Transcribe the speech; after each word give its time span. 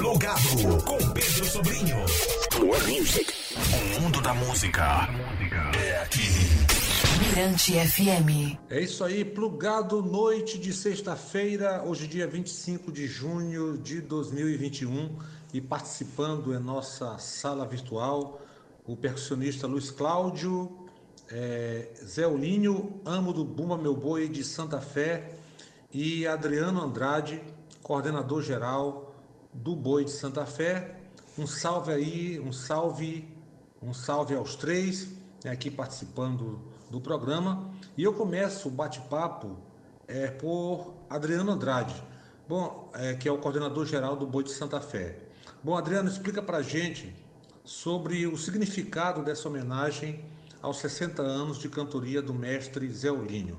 Plugado 0.00 0.82
com 0.86 0.96
Pedro 1.12 1.44
Sobrinho. 1.44 1.96
More 2.58 2.80
music. 2.90 3.34
O 3.98 4.00
mundo 4.00 4.22
da 4.22 4.32
música 4.32 5.06
é 5.78 6.00
aqui. 6.00 6.22
Mirante 7.18 7.72
FM. 7.74 8.58
É 8.70 8.80
isso 8.80 9.04
aí, 9.04 9.26
plugado 9.26 10.00
noite 10.00 10.58
de 10.58 10.72
sexta-feira, 10.72 11.82
hoje 11.84 12.06
dia 12.06 12.26
25 12.26 12.90
de 12.90 13.06
junho 13.06 13.76
de 13.76 14.00
2021 14.00 15.18
e 15.52 15.60
participando 15.60 16.54
em 16.54 16.58
nossa 16.58 17.18
sala 17.18 17.66
virtual 17.66 18.40
o 18.86 18.96
percussionista 18.96 19.66
Luiz 19.66 19.90
Cláudio, 19.90 20.78
é, 21.30 21.90
Zé 22.02 22.26
Olinho, 22.26 23.02
amo 23.04 23.34
do 23.34 23.44
Bumba 23.44 23.76
Meu 23.76 23.94
Boi 23.94 24.30
de 24.30 24.44
Santa 24.44 24.80
Fé 24.80 25.34
e 25.92 26.26
Adriano 26.26 26.80
Andrade, 26.80 27.42
coordenador 27.82 28.42
geral 28.42 29.09
do 29.52 29.74
Boi 29.74 30.04
de 30.04 30.10
Santa 30.10 30.46
Fé. 30.46 30.96
Um 31.38 31.46
salve 31.46 31.92
aí, 31.92 32.40
um 32.40 32.52
salve, 32.52 33.28
um 33.82 33.94
salve 33.94 34.34
aos 34.34 34.56
três 34.56 35.08
né, 35.44 35.50
aqui 35.50 35.70
participando 35.70 36.60
do 36.90 37.00
programa. 37.00 37.70
E 37.96 38.02
eu 38.02 38.12
começo 38.12 38.68
o 38.68 38.70
bate-papo 38.70 39.56
é, 40.06 40.28
por 40.28 40.94
Adriano 41.08 41.52
Andrade, 41.52 41.94
bom, 42.48 42.90
é, 42.94 43.14
que 43.14 43.28
é 43.28 43.32
o 43.32 43.38
coordenador 43.38 43.86
geral 43.86 44.16
do 44.16 44.26
Boi 44.26 44.42
de 44.42 44.50
Santa 44.50 44.80
Fé. 44.80 45.18
Bom, 45.62 45.76
Adriano, 45.76 46.08
explica 46.08 46.42
para 46.42 46.62
gente 46.62 47.14
sobre 47.64 48.26
o 48.26 48.36
significado 48.36 49.22
dessa 49.22 49.48
homenagem 49.48 50.24
aos 50.60 50.78
60 50.78 51.22
anos 51.22 51.58
de 51.58 51.68
cantoria 51.68 52.20
do 52.20 52.34
mestre 52.34 52.88
Zé 52.90 53.10
Olinho. 53.10 53.58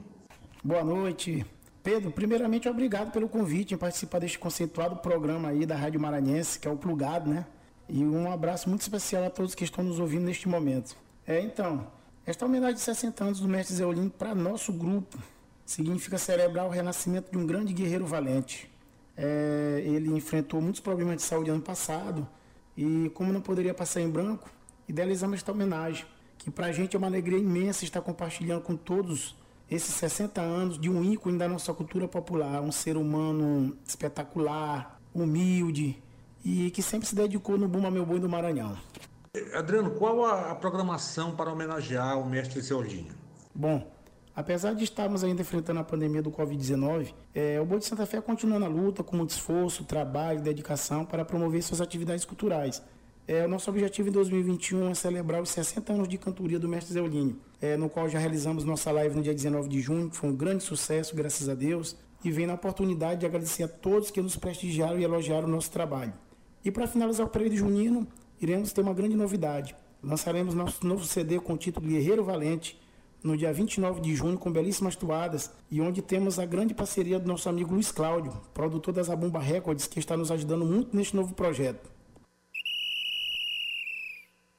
Boa 0.63 0.83
noite. 0.83 1.45
Pedro, 1.83 2.11
primeiramente 2.11 2.69
obrigado 2.69 3.11
pelo 3.11 3.27
convite 3.27 3.73
em 3.73 3.77
participar 3.77 4.19
deste 4.19 4.37
conceituado 4.37 4.97
programa 4.97 5.49
aí 5.49 5.65
da 5.65 5.75
Rádio 5.75 5.99
Maranhense, 5.99 6.59
que 6.59 6.67
é 6.67 6.71
o 6.71 6.77
Plugado, 6.77 7.27
né? 7.27 7.45
E 7.89 8.03
um 8.03 8.31
abraço 8.31 8.69
muito 8.69 8.81
especial 8.81 9.25
a 9.25 9.29
todos 9.31 9.55
que 9.55 9.63
estão 9.63 9.83
nos 9.83 9.99
ouvindo 9.99 10.25
neste 10.25 10.47
momento. 10.47 10.95
É, 11.25 11.41
então, 11.41 11.87
esta 12.23 12.45
homenagem 12.45 12.75
de 12.75 12.81
60 12.81 13.23
anos 13.23 13.39
do 13.39 13.47
mestre 13.47 13.75
Zé 13.75 13.85
Olinho 13.85 14.11
para 14.11 14.35
nosso 14.35 14.71
grupo 14.71 15.17
significa 15.65 16.19
celebrar 16.19 16.67
o 16.67 16.69
renascimento 16.69 17.31
de 17.31 17.37
um 17.37 17.47
grande 17.47 17.73
guerreiro 17.73 18.05
valente. 18.05 18.69
É, 19.17 19.81
ele 19.83 20.11
enfrentou 20.11 20.61
muitos 20.61 20.81
problemas 20.81 21.15
de 21.15 21.23
saúde 21.23 21.49
ano 21.49 21.61
passado 21.61 22.27
e, 22.77 23.11
como 23.15 23.33
não 23.33 23.41
poderia 23.41 23.73
passar 23.73 24.01
em 24.01 24.09
branco, 24.09 24.49
idealizamos 24.87 25.37
esta 25.37 25.51
homenagem 25.51 26.05
que 26.37 26.51
para 26.51 26.67
a 26.67 26.71
gente 26.71 26.95
é 26.95 26.97
uma 26.99 27.07
alegria 27.07 27.39
imensa 27.39 27.83
estar 27.85 28.01
compartilhando 28.01 28.61
com 28.61 28.75
todos 28.75 29.35
esses 29.71 29.95
60 29.95 30.41
anos 30.41 30.77
de 30.77 30.89
um 30.89 31.01
ícone 31.01 31.37
da 31.37 31.47
nossa 31.47 31.73
cultura 31.73 32.05
popular, 32.05 32.61
um 32.61 32.73
ser 32.73 32.97
humano 32.97 33.77
espetacular, 33.87 34.99
humilde 35.13 35.97
e 36.43 36.69
que 36.71 36.81
sempre 36.81 37.07
se 37.07 37.15
dedicou 37.15 37.57
no 37.57 37.69
Buma 37.69 37.89
Meu 37.89 38.05
Boi 38.05 38.19
do 38.19 38.27
Maranhão. 38.27 38.77
Adriano, 39.53 39.91
qual 39.91 40.25
a, 40.25 40.53
programação 40.55 41.33
para 41.33 41.49
homenagear 41.49 42.19
o 42.19 42.29
mestre 42.29 42.59
Zeolinho? 42.59 43.13
Bom, 43.55 43.89
apesar 44.35 44.73
de 44.73 44.83
estarmos 44.83 45.23
ainda 45.23 45.41
enfrentando 45.41 45.79
a 45.79 45.85
pandemia 45.85 46.21
do 46.21 46.31
Covid-19, 46.31 47.13
é, 47.33 47.61
o 47.61 47.65
Boi 47.65 47.79
de 47.79 47.85
Santa 47.85 48.05
Fé 48.05 48.19
continua 48.19 48.59
na 48.59 48.67
luta 48.67 49.03
com 49.03 49.15
muito 49.15 49.29
esforço, 49.29 49.85
trabalho 49.85 50.39
e 50.39 50.41
dedicação 50.41 51.05
para 51.05 51.23
promover 51.23 51.63
suas 51.63 51.79
atividades 51.79 52.25
culturais 52.25 52.83
é, 53.31 53.45
o 53.45 53.47
nosso 53.47 53.69
objetivo 53.69 54.09
em 54.09 54.11
2021 54.11 54.89
é 54.89 54.93
celebrar 54.93 55.41
os 55.41 55.51
60 55.51 55.93
anos 55.93 56.07
de 56.09 56.17
cantoria 56.17 56.59
do 56.59 56.67
Mestre 56.67 56.93
Zeolinho, 56.93 57.39
é, 57.61 57.77
no 57.77 57.89
qual 57.89 58.09
já 58.09 58.19
realizamos 58.19 58.65
nossa 58.65 58.91
live 58.91 59.15
no 59.15 59.23
dia 59.23 59.33
19 59.33 59.69
de 59.69 59.79
junho, 59.79 60.09
que 60.09 60.17
foi 60.17 60.29
um 60.29 60.35
grande 60.35 60.65
sucesso, 60.65 61.15
graças 61.15 61.47
a 61.47 61.55
Deus, 61.55 61.95
e 62.25 62.29
vem 62.29 62.45
na 62.45 62.55
oportunidade 62.55 63.21
de 63.21 63.25
agradecer 63.25 63.63
a 63.63 63.69
todos 63.69 64.11
que 64.11 64.21
nos 64.21 64.35
prestigiaram 64.35 64.99
e 64.99 65.05
elogiaram 65.05 65.47
o 65.47 65.51
nosso 65.51 65.71
trabalho. 65.71 66.11
E 66.61 66.69
para 66.69 66.85
finalizar 66.87 67.25
o 67.25 67.29
período 67.29 67.55
junino, 67.55 68.05
iremos 68.41 68.73
ter 68.73 68.81
uma 68.81 68.93
grande 68.93 69.15
novidade. 69.15 69.73
Lançaremos 70.03 70.53
nosso 70.53 70.85
novo 70.85 71.05
CD 71.05 71.39
com 71.39 71.53
o 71.53 71.57
título 71.57 71.87
Guerreiro 71.87 72.25
Valente, 72.25 72.77
no 73.23 73.37
dia 73.37 73.53
29 73.53 74.01
de 74.01 74.13
junho, 74.13 74.37
com 74.37 74.51
belíssimas 74.51 74.97
toadas, 74.97 75.49
e 75.71 75.79
onde 75.79 76.01
temos 76.01 76.37
a 76.37 76.45
grande 76.45 76.73
parceria 76.73 77.17
do 77.17 77.29
nosso 77.29 77.47
amigo 77.47 77.73
Luiz 77.73 77.93
Cláudio, 77.93 78.33
produtor 78.53 78.93
das 78.93 79.07
Zabumba 79.07 79.39
Records, 79.39 79.87
que 79.87 79.99
está 79.99 80.17
nos 80.17 80.31
ajudando 80.31 80.65
muito 80.65 80.93
neste 80.93 81.15
novo 81.15 81.33
projeto. 81.33 81.89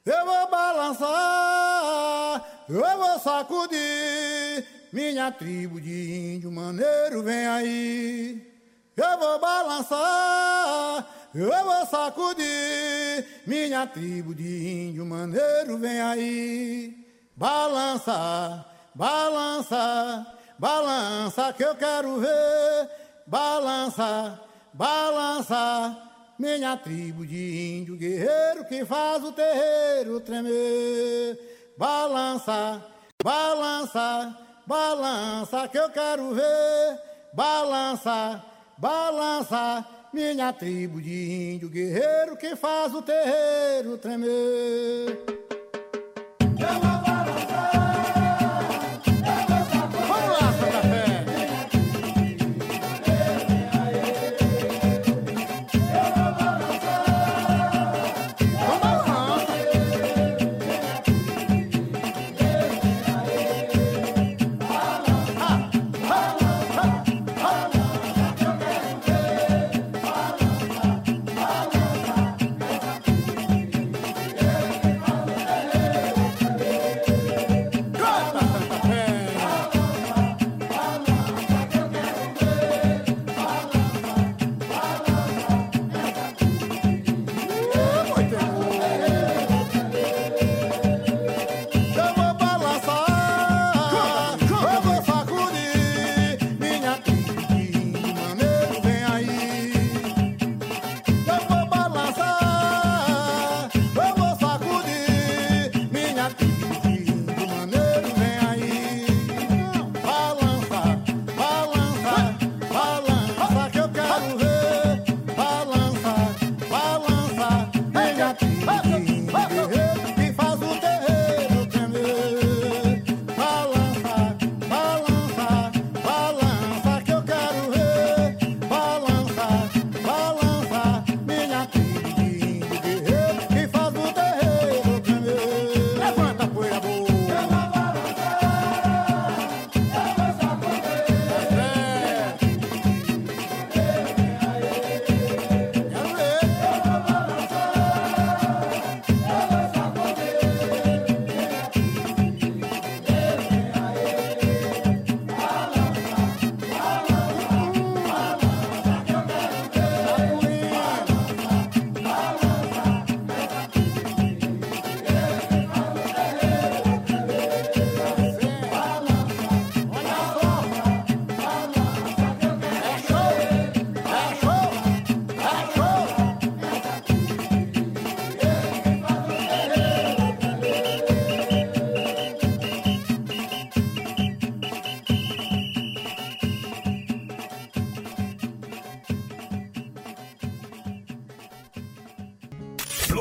Eu 0.04 0.26
vou 0.26 0.48
balançar, 0.72 2.42
eu 2.68 2.98
vou 2.98 3.18
sacudir. 3.18 4.66
Minha 4.92 5.30
tribo 5.30 5.80
de 5.80 6.34
índio 6.34 6.50
maneiro 6.50 7.22
vem 7.22 7.46
aí. 7.46 8.52
Eu 8.96 9.18
vou 9.18 9.38
balançar, 9.38 11.06
eu 11.34 11.64
vou 11.64 11.86
sacudir. 11.86 13.26
Minha 13.46 13.86
tribo 13.86 14.34
de 14.34 14.88
índio 14.88 15.06
maneiro 15.06 15.78
vem 15.78 16.00
aí. 16.00 17.06
Balança, 17.36 18.64
balança, 18.94 20.26
balança 20.58 21.52
que 21.52 21.64
eu 21.64 21.74
quero 21.74 22.20
ver. 22.20 22.90
Balança, 23.26 24.40
balança 24.74 26.11
minha 26.42 26.76
tribo 26.76 27.24
de 27.24 27.78
índio 27.78 27.96
guerreiro 27.96 28.64
que 28.68 28.84
faz 28.84 29.22
o 29.22 29.30
terreiro 29.30 30.18
tremer. 30.18 31.38
Balança, 31.78 32.84
balança, 33.22 34.36
balança 34.66 35.68
que 35.68 35.78
eu 35.78 35.88
quero 35.90 36.34
ver. 36.34 36.98
Balança, 37.32 38.44
balança, 38.76 39.86
minha 40.12 40.52
tribo 40.52 41.00
de 41.00 41.52
índio 41.54 41.68
guerreiro 41.68 42.36
que 42.36 42.56
faz 42.56 42.92
o 42.92 43.02
terreiro 43.02 43.96
tremer. 43.96 45.24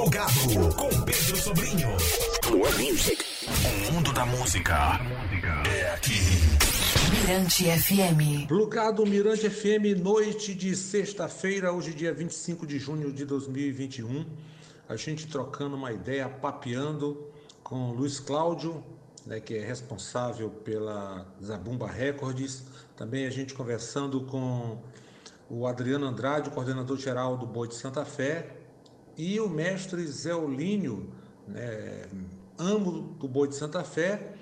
Plugado 0.02 0.76
com 0.76 0.90
Pedro 1.04 1.38
Sobrinho. 1.38 1.90
More 2.50 2.92
Music. 2.92 3.24
O 3.88 3.94
mundo 3.94 4.12
da 4.12 4.26
música 4.26 5.00
é 5.72 5.94
aqui. 5.94 6.18
Mirante 7.12 7.66
FM. 7.66 8.48
Plugado 8.48 9.06
Mirante 9.06 9.48
FM, 9.48 10.02
noite 10.02 10.56
de 10.56 10.76
sexta-feira, 10.76 11.72
hoje 11.72 11.94
dia 11.94 12.12
25 12.12 12.66
de 12.66 12.80
junho 12.80 13.14
de 13.14 13.26
2021. 13.26 14.26
A 14.90 14.96
gente 14.96 15.28
trocando 15.28 15.76
uma 15.76 15.92
ideia, 15.92 16.28
papeando 16.28 17.28
com 17.62 17.92
Luiz 17.92 18.20
Cláudio, 18.20 18.84
né, 19.24 19.40
que 19.40 19.54
é 19.54 19.64
responsável 19.64 20.50
pela 20.50 21.28
Zabumba 21.46 21.88
Records. 21.88 22.64
Também 22.98 23.28
a 23.28 23.30
gente 23.30 23.54
conversando 23.54 24.22
com 24.22 24.80
o 25.48 25.68
Adriano 25.68 26.08
Andrade, 26.08 26.50
coordenador 26.50 26.98
geral 26.98 27.38
do 27.38 27.46
Boi 27.46 27.68
de 27.68 27.76
Santa 27.76 28.04
Fé, 28.04 28.61
e 29.22 29.40
o 29.40 29.48
mestre 29.48 30.04
Zé 30.08 30.34
Olínio, 30.34 31.08
né, 31.48 32.08
amo 32.58 33.16
do 33.20 33.28
Boi 33.28 33.48
de 33.48 33.56
Santa 33.56 33.84
Fé, 33.84 34.34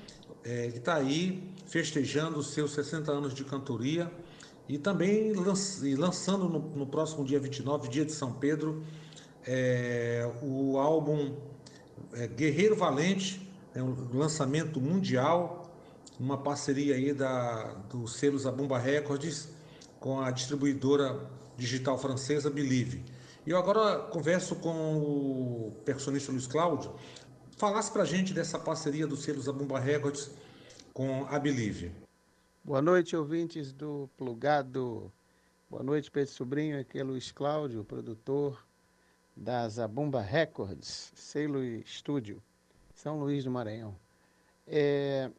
é, 0.41 0.69
que 0.69 0.77
está 0.77 0.95
aí 0.95 1.53
festejando 1.67 2.39
os 2.39 2.51
seus 2.51 2.71
60 2.71 3.11
anos 3.11 3.33
de 3.33 3.43
cantoria 3.43 4.09
e 4.69 4.77
também 4.77 5.33
lançando 5.33 6.47
no, 6.47 6.59
no 6.59 6.87
próximo 6.87 7.25
dia 7.25 7.41
29, 7.41 7.89
dia 7.89 8.05
de 8.05 8.13
São 8.13 8.31
Pedro, 8.31 8.81
é, 9.45 10.31
o 10.41 10.77
álbum 10.77 11.35
é, 12.13 12.25
Guerreiro 12.27 12.77
Valente, 12.77 13.51
é 13.75 13.83
um 13.83 13.93
lançamento 14.13 14.79
mundial, 14.79 15.69
uma 16.17 16.37
parceria 16.37 16.95
aí 16.95 17.13
da, 17.13 17.73
do 17.89 18.07
selo 18.07 18.39
Zabumba 18.39 18.79
Records 18.79 19.49
com 19.99 20.21
a 20.21 20.31
distribuidora 20.31 21.19
digital 21.57 21.97
francesa 21.97 22.49
Believe. 22.49 23.18
Eu 23.49 23.57
agora 23.57 23.97
converso 24.09 24.55
com 24.57 24.99
o 24.99 25.81
percussionista 25.83 26.31
Luiz 26.31 26.45
Cláudio. 26.45 26.93
Falasse 27.57 27.91
para 27.91 28.03
a 28.03 28.05
gente 28.05 28.31
dessa 28.31 28.59
parceria 28.59 29.07
do 29.07 29.17
selo 29.17 29.41
Zabumba 29.41 29.79
Records 29.79 30.29
com 30.93 31.25
a 31.25 31.39
Believe. 31.39 31.91
Boa 32.63 32.79
noite, 32.79 33.15
ouvintes 33.15 33.73
do 33.73 34.07
Plugado. 34.15 35.11
Boa 35.67 35.81
noite, 35.81 36.11
Pedro 36.11 36.31
Sobrinho. 36.31 36.79
Aqui 36.79 36.99
é 36.99 37.03
Luiz 37.03 37.31
Cláudio, 37.31 37.83
produtor 37.83 38.63
da 39.35 39.67
Zabumba 39.67 40.21
Records, 40.21 41.11
selo 41.15 41.63
estúdio, 41.63 42.43
São 42.93 43.17
Luís 43.17 43.45
do 43.45 43.49
Maranhão. 43.49 43.95
É, 44.67 45.31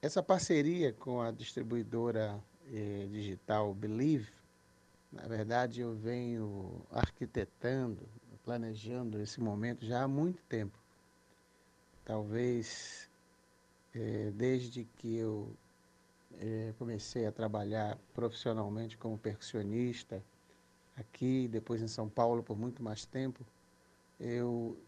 essa 0.00 0.22
parceria 0.22 0.94
com 0.94 1.20
a 1.20 1.30
distribuidora 1.30 2.42
eh, 2.72 3.06
digital 3.10 3.74
Believe, 3.74 4.39
na 5.12 5.26
verdade 5.26 5.80
eu 5.80 5.94
venho 5.94 6.82
arquitetando, 6.90 8.08
planejando 8.44 9.20
esse 9.20 9.40
momento 9.40 9.84
já 9.84 10.02
há 10.02 10.08
muito 10.08 10.42
tempo. 10.44 10.78
Talvez 12.04 13.10
eh, 13.94 14.30
desde 14.34 14.84
que 14.84 15.16
eu 15.16 15.54
eh, 16.38 16.72
comecei 16.78 17.26
a 17.26 17.32
trabalhar 17.32 17.98
profissionalmente 18.14 18.96
como 18.96 19.18
percussionista, 19.18 20.22
aqui, 20.96 21.48
depois 21.48 21.82
em 21.82 21.88
São 21.88 22.08
Paulo 22.08 22.42
por 22.42 22.56
muito 22.58 22.82
mais 22.82 23.04
tempo, 23.04 23.44
eu 24.18 24.78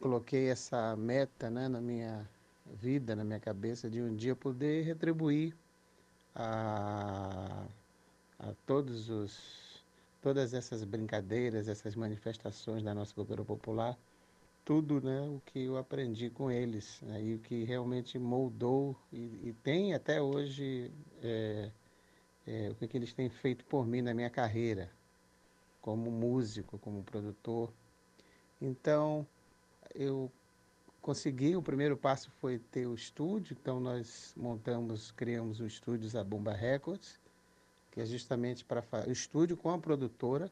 coloquei 0.00 0.48
essa 0.48 0.96
meta 0.96 1.50
né, 1.50 1.68
na 1.68 1.80
minha 1.80 2.28
vida, 2.66 3.14
na 3.16 3.24
minha 3.24 3.40
cabeça, 3.40 3.90
de 3.90 4.00
um 4.00 4.14
dia 4.14 4.34
poder 4.34 4.84
retribuir 4.84 5.54
a, 6.34 7.66
a 8.38 8.52
todos 8.66 9.08
os, 9.10 9.84
todas 10.20 10.54
essas 10.54 10.84
brincadeiras, 10.84 11.68
essas 11.68 11.94
manifestações 11.94 12.82
da 12.82 12.94
nossa 12.94 13.14
cultura 13.14 13.44
popular, 13.44 13.98
tudo 14.64 15.00
né, 15.00 15.20
o 15.22 15.40
que 15.46 15.64
eu 15.64 15.76
aprendi 15.76 16.30
com 16.30 16.50
eles 16.50 17.00
né, 17.02 17.22
e 17.22 17.34
o 17.34 17.38
que 17.38 17.64
realmente 17.64 18.18
moldou 18.18 18.96
e, 19.12 19.48
e 19.48 19.54
tem 19.62 19.92
até 19.94 20.22
hoje 20.22 20.90
é, 21.22 21.70
é, 22.46 22.70
o 22.70 22.74
que, 22.74 22.88
que 22.88 22.96
eles 22.96 23.12
têm 23.12 23.28
feito 23.28 23.64
por 23.66 23.86
mim 23.86 24.00
na 24.00 24.14
minha 24.14 24.30
carreira 24.30 24.90
como 25.84 26.10
músico, 26.10 26.78
como 26.78 27.04
produtor. 27.04 27.70
Então, 28.58 29.26
eu 29.94 30.32
consegui, 31.02 31.54
o 31.54 31.62
primeiro 31.62 31.94
passo 31.94 32.30
foi 32.40 32.58
ter 32.58 32.86
o 32.86 32.94
estúdio, 32.94 33.54
então 33.60 33.78
nós 33.78 34.32
montamos, 34.34 35.10
criamos 35.10 35.60
o 35.60 35.66
estúdio 35.66 36.08
Zabumba 36.08 36.54
Records, 36.54 37.20
que 37.94 38.00
é 38.00 38.04
justamente 38.04 38.64
para 38.64 38.82
o 39.06 39.12
estúdio 39.12 39.56
com 39.56 39.70
a 39.70 39.78
produtora. 39.78 40.50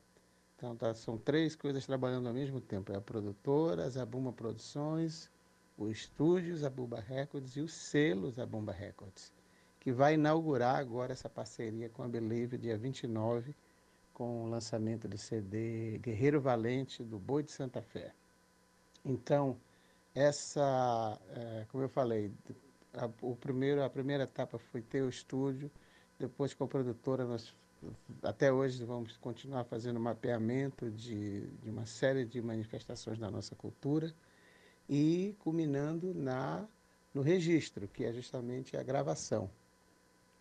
Então 0.57 0.77
tá, 0.77 0.95
são 0.95 1.19
três 1.19 1.57
coisas 1.57 1.85
trabalhando 1.85 2.29
ao 2.29 2.33
mesmo 2.33 2.61
tempo, 2.61 2.93
é 2.93 2.97
a 2.97 3.01
produtora, 3.01 3.85
a 3.85 3.89
Zabumba 3.89 4.33
Produções, 4.33 5.29
o 5.77 5.89
estúdio 5.89 6.57
Zabumba 6.57 7.01
Records 7.01 7.57
e 7.57 7.61
o 7.61 7.67
selo 7.67 8.31
Zabumba 8.31 8.71
Records, 8.71 9.33
que 9.81 9.91
vai 9.91 10.15
inaugurar 10.15 10.77
agora 10.77 11.13
essa 11.13 11.29
parceria 11.29 11.89
com 11.89 12.05
a 12.05 12.09
Believe 12.09 12.57
dia 12.57 12.79
29, 12.79 13.57
com 14.15 14.45
o 14.45 14.49
lançamento 14.49 15.09
do 15.09 15.19
CD 15.19 15.99
Guerreiro 15.99 16.41
Valente 16.41 17.03
do 17.03 17.19
Boi 17.19 17.43
de 17.43 17.51
Santa 17.51 17.83
Fé. 17.83 18.15
Então, 19.05 19.59
essa, 20.15 21.19
é, 21.35 21.67
como 21.73 21.83
eu 21.83 21.89
falei, 21.89 22.31
a, 22.95 23.11
o 23.21 23.35
primeiro, 23.35 23.83
a 23.83 23.91
primeira 23.91 24.23
etapa 24.23 24.59
foi 24.59 24.81
ter 24.81 25.03
o 25.03 25.09
estúdio, 25.09 25.69
depois 26.23 26.55
com 26.55 26.65
a 26.65 26.69
produtora 26.69 27.25
nós 27.25 27.53
até 28.23 28.53
hoje 28.53 28.85
vamos 28.85 29.17
continuar 29.17 29.65
fazendo 29.65 29.99
mapeamento 29.99 30.89
de, 30.89 31.49
de 31.49 31.69
uma 31.69 31.85
série 31.85 32.25
de 32.25 32.41
manifestações 32.41 33.19
da 33.19 33.29
nossa 33.29 33.57
cultura 33.57 34.15
e 34.89 35.35
culminando 35.41 36.15
na 36.15 36.65
no 37.13 37.23
registro, 37.23 37.87
que 37.89 38.05
é 38.05 38.13
justamente 38.13 38.77
a 38.77 38.83
gravação. 38.83 39.51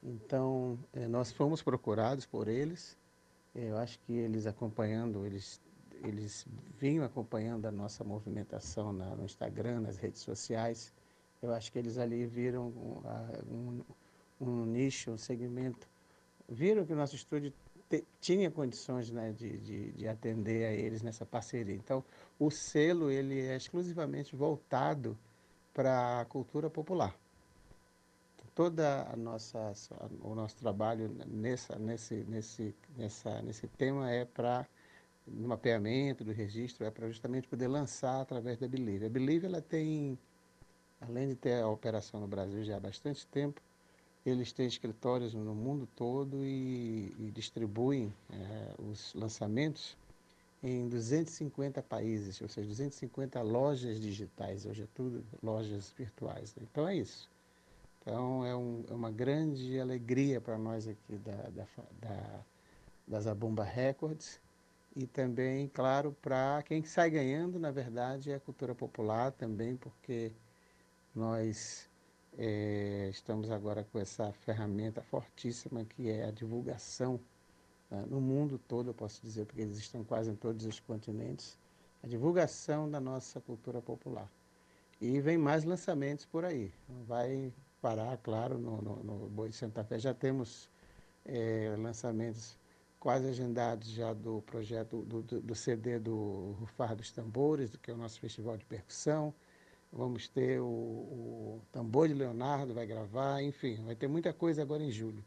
Então, 0.02 0.80
é, 0.94 1.06
nós 1.08 1.32
fomos 1.32 1.62
procurados 1.62 2.26
por 2.26 2.48
eles, 2.48 2.98
eu 3.54 3.76
acho 3.78 4.00
que 4.00 4.14
eles 4.14 4.46
acompanhando, 4.46 5.26
eles 5.26 5.60
eles 6.04 6.48
vinham 6.80 7.04
acompanhando 7.04 7.66
a 7.66 7.72
nossa 7.72 8.04
movimentação 8.04 8.94
na, 8.94 9.16
no 9.16 9.26
Instagram, 9.26 9.82
nas 9.82 9.98
redes 9.98 10.22
sociais. 10.22 10.94
Eu 11.42 11.54
acho 11.54 11.72
que 11.72 11.78
eles 11.78 11.98
ali 11.98 12.26
viram 12.26 12.70
um, 12.70 13.02
um, 13.52 13.84
um 14.42 14.66
nicho, 14.66 15.12
um 15.12 15.18
segmento. 15.18 15.88
Viram 16.50 16.86
que 16.86 16.94
o 16.94 16.96
nosso 16.96 17.16
estúdio 17.16 17.54
te, 17.88 18.04
tinha 18.20 18.50
condições 18.50 19.12
né, 19.12 19.32
de, 19.32 19.58
de, 19.58 19.92
de, 19.92 20.08
atender 20.08 20.66
a 20.66 20.72
eles 20.72 21.02
nessa 21.02 21.26
parceria. 21.26 21.76
Então, 21.76 22.04
o 22.40 22.50
selo 22.50 23.12
ele 23.12 23.40
é 23.40 23.56
exclusivamente 23.56 24.36
voltado 24.36 25.18
para 25.74 26.22
a 26.22 26.26
cultura 26.26 26.70
popular. 26.70 27.16
Toda 28.54 29.10
a 29.10 29.16
nossa, 29.16 29.72
o 30.22 30.36
nosso 30.36 30.58
trabalho 30.58 31.10
nessa, 31.26 31.80
nesse, 31.80 32.16
nesse, 32.28 32.76
nessa, 32.98 33.42
nesse 33.42 33.66
tema 33.68 34.12
é 34.12 34.26
para 34.26 34.68
no 35.26 35.48
mapeamento 35.48 36.24
do 36.24 36.32
registro 36.32 36.86
é 36.86 36.92
para 36.92 37.08
justamente 37.08 37.48
poder 37.48 37.68
lançar 37.68 38.22
através 38.22 38.58
da 38.58 38.68
Believe. 38.68 39.06
A 39.06 39.10
Believe 39.10 39.46
ela 39.46 39.62
tem, 39.62 40.20
além 41.00 41.30
de 41.30 41.36
ter 41.36 41.62
a 41.62 41.68
operação 41.68 42.20
no 42.20 42.28
Brasil 42.28 42.64
já 42.64 42.76
há 42.76 42.80
bastante 42.80 43.26
tempo, 43.28 43.62
eles 44.26 44.52
têm 44.52 44.68
escritórios 44.68 45.34
no 45.34 45.56
mundo 45.56 45.88
todo 45.96 46.46
e, 46.46 47.14
e 47.20 47.32
distribuem 47.32 48.14
é, 48.32 48.74
os 48.78 49.14
lançamentos 49.16 49.98
em 50.64 50.88
250 50.88 51.82
países, 51.82 52.40
ou 52.40 52.48
seja, 52.48 52.68
250 52.68 53.42
lojas 53.42 54.00
digitais, 54.00 54.66
hoje 54.66 54.84
é 54.84 54.88
tudo 54.94 55.24
lojas 55.42 55.92
virtuais. 55.98 56.54
Né? 56.56 56.68
Então 56.72 56.88
é 56.88 56.96
isso. 56.96 57.28
Então 58.02 58.46
é, 58.46 58.56
um, 58.56 58.84
é 58.90 58.94
uma 58.94 59.12
grande 59.12 59.80
alegria 59.80 60.40
para 60.40 60.58
nós 60.58 60.88
aqui 60.88 61.18
da, 61.18 61.50
da, 61.50 61.68
da, 62.00 62.40
da 63.08 63.20
Zabumba 63.22 63.64
Records 63.64 64.40
e 64.96 65.08
também, 65.08 65.68
claro, 65.68 66.16
para 66.22 66.62
quem 66.64 66.84
sai 66.84 67.10
ganhando, 67.10 67.58
na 67.58 67.72
verdade, 67.72 68.32
é 68.32 68.36
a 68.36 68.40
cultura 68.40 68.76
popular 68.76 69.32
também, 69.32 69.78
porque 69.78 70.32
nós 71.16 71.90
é, 72.38 73.10
estamos 73.10 73.52
agora 73.52 73.84
com 73.92 74.00
essa 74.00 74.32
ferramenta 74.32 75.02
fortíssima 75.02 75.84
que 75.86 76.10
é 76.10 76.26
a 76.26 76.32
divulgação 76.32 77.20
né, 77.90 78.06
no 78.10 78.22
mundo 78.22 78.58
todo, 78.58 78.90
eu 78.90 78.94
posso 78.94 79.22
dizer, 79.22 79.46
porque 79.46 79.62
eles 79.62 79.78
estão 79.78 80.04
quase 80.04 80.32
em 80.32 80.36
todos 80.36 80.66
os 80.66 80.80
continentes, 80.80 81.58
a 82.02 82.08
divulgação 82.08 82.90
da 82.90 83.00
nossa 83.00 83.42
cultura 83.42 83.82
popular. 83.82 84.32
E 85.00 85.20
vem 85.20 85.38
mais 85.38 85.64
lançamentos 85.64 86.26
por 86.26 86.46
aí. 86.46 86.72
Não 86.88 87.04
vai 87.04 87.52
parar, 87.82 88.16
claro, 88.18 88.58
no, 88.58 88.82
no, 88.82 89.04
no 89.04 89.30
Boi 89.30 89.50
de 89.50 89.56
Santa 89.56 89.84
Fé. 89.84 90.00
Já 90.00 90.14
temos 90.14 90.70
é, 91.26 91.76
lançamentos 91.78 92.58
quase 93.00 93.28
agendados 93.28 93.90
já 93.90 94.14
do 94.14 94.42
projeto 94.44 95.02
do, 95.02 95.24
do, 95.24 95.42
do 95.42 95.56
CD 95.56 96.00
do 96.00 96.56
Rufar 96.60 96.96
dos 96.96 97.12
Tambores, 97.12 97.76
que 97.76 97.90
é 97.90 97.94
o 97.94 97.98
nosso 97.98 98.20
festival 98.20 98.56
de 98.58 98.66
percussão. 98.66 99.34
Vamos 99.92 100.28
ter 100.30 100.60
o, 100.62 100.66
o 100.66 101.62
Tambor 101.72 102.08
de 102.08 102.14
Leonardo, 102.14 102.74
vai 102.74 102.86
gravar, 102.86 103.42
enfim, 103.42 103.76
vai 103.84 103.94
ter 103.94 104.08
muita 104.08 104.32
coisa 104.32 104.62
agora 104.62 104.82
em 104.82 104.92
julho. 104.92 105.24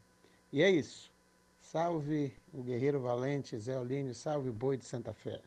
E 0.50 0.62
é 0.62 0.70
isso. 0.70 1.12
Salve 1.60 2.32
o 2.52 2.62
Guerreiro 2.62 3.00
Valente, 3.00 3.58
Zé 3.58 3.78
Olínio, 3.78 4.14
salve 4.14 4.48
o 4.48 4.52
Boi 4.52 4.76
de 4.76 4.84
Santa 4.84 5.12
Fé. 5.12 5.40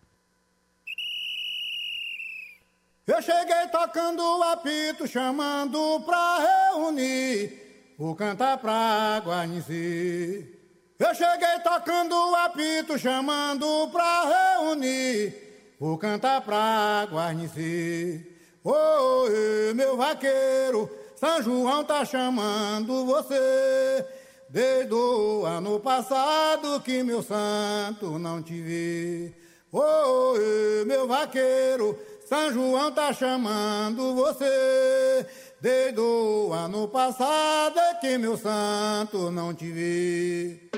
Eu 3.07 3.21
cheguei 3.21 3.67
tocando 3.71 4.21
o 4.21 4.43
apito, 4.43 5.07
chamando 5.07 6.01
pra 6.01 6.73
reunir, 6.73 7.95
vou 7.97 8.13
cantar 8.15 8.57
pra 8.57 9.21
Guarnici. 9.25 10.53
Eu 10.99 11.15
cheguei 11.15 11.59
tocando 11.63 12.13
o 12.13 12.35
apito, 12.35 12.99
chamando 12.99 13.89
pra 13.89 14.57
reunir, 14.57 15.33
vou 15.79 15.97
cantar 15.97 16.41
pra 16.41 17.07
Guarnici. 17.09 18.36
Oi, 18.69 19.73
meu 19.75 19.95
vaqueiro, 19.95 20.89
São 21.15 21.41
João 21.41 21.85
tá 21.85 22.03
chamando 22.03 23.05
você. 23.05 24.05
Desde 24.49 24.93
o 24.93 25.45
ano 25.45 25.79
passado 25.79 26.81
que 26.81 27.01
meu 27.01 27.23
santo 27.23 28.19
não 28.19 28.43
te 28.43 28.61
vi. 28.61 29.33
Oi, 29.71 30.83
meu 30.85 31.07
vaqueiro, 31.07 31.97
São 32.27 32.51
João 32.51 32.91
tá 32.91 33.13
chamando 33.13 34.13
você. 34.13 35.25
Desde 35.61 36.01
o 36.01 36.51
ano 36.51 36.89
passado 36.89 37.79
é 37.79 37.93
que 37.93 38.17
meu 38.17 38.35
santo 38.35 39.31
não 39.31 39.53
te 39.53 39.71
vi. 39.71 40.69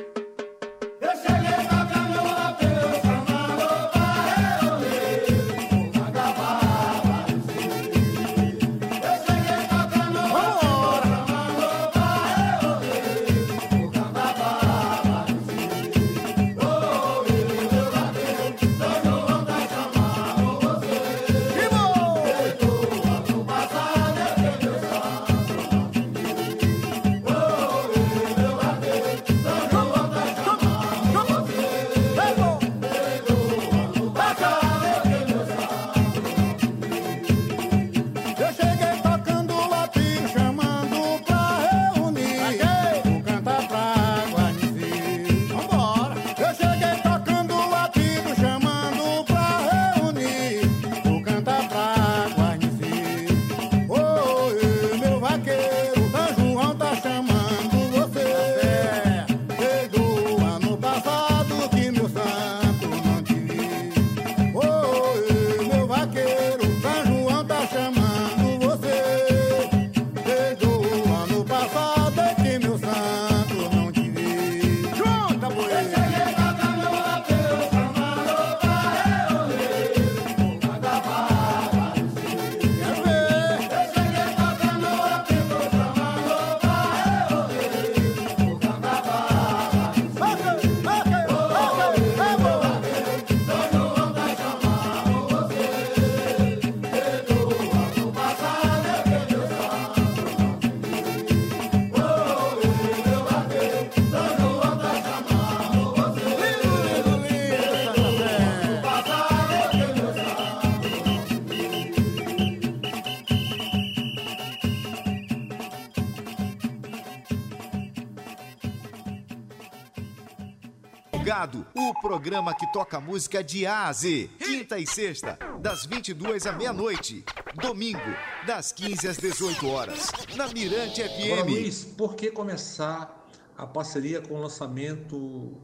Programa 122.02 122.54
que 122.54 122.72
toca 122.72 123.00
música 123.00 123.44
de 123.44 123.66
A 123.66 123.88
a 123.88 123.94
Z. 123.94 124.30
Quinta 124.38 124.80
e 124.80 124.88
sexta, 124.88 125.38
das 125.60 125.86
22 125.86 126.48
à 126.48 126.54
meia-noite. 126.54 127.24
Domingo, 127.56 128.00
das 128.48 128.72
15 128.72 129.08
às 129.08 129.18
18 129.18 129.68
horas. 129.68 130.12
Na 130.36 130.48
Mirante 130.48 131.04
FM. 131.04 131.50
Luiz, 131.50 131.84
por 131.84 132.16
que 132.16 132.32
começar 132.32 133.28
a 133.58 133.68
parceria 133.68 134.22
com 134.22 134.36
o 134.36 134.42
lançamento 134.42 135.58